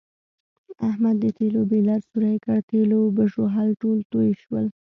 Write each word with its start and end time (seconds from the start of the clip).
احمد 0.89 1.15
د 1.23 1.25
تېلو 1.37 1.61
بیلر 1.71 2.01
سوری 2.09 2.35
کړ، 2.43 2.57
تېلو 2.69 2.99
بژوهل 3.17 3.69
ټول 3.81 3.97
تویې 4.11 4.33
شول. 4.41 4.65